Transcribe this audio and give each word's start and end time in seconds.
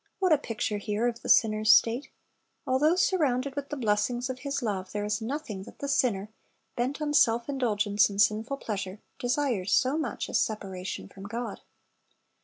What 0.17 0.33
a 0.33 0.37
picture 0.39 0.79
here 0.79 1.07
of 1.07 1.21
the 1.21 1.29
sinner's 1.29 1.71
state! 1.71 2.07
Although 2.65 2.95
surrounded 2.95 3.55
with 3.55 3.69
the 3.69 3.77
blessings 3.77 4.31
of 4.31 4.39
His 4.39 4.63
love, 4.63 4.91
there 4.93 5.05
is 5.05 5.21
nothing 5.21 5.61
that 5.65 5.77
the 5.77 5.87
sinner, 5.87 6.31
bent 6.75 6.99
on 7.03 7.13
self 7.13 7.47
indulgence 7.47 8.09
and 8.09 8.19
sinful 8.19 8.57
pleasure, 8.57 8.99
desires 9.19 9.71
so 9.71 9.99
much 9.99 10.27
as 10.27 10.41
separation 10.41 11.07
from 11.07 11.25
God. 11.25 11.61